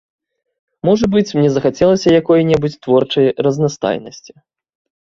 [0.89, 4.31] Можа быць, мне захацелася якой-небудзь творчай разнастайнасці.